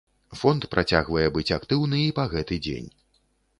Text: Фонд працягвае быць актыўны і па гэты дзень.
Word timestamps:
Фонд 0.39 0.63
працягвае 0.71 1.27
быць 1.37 1.53
актыўны 1.59 2.01
і 2.07 2.17
па 2.21 2.27
гэты 2.35 2.61
дзень. 2.69 2.91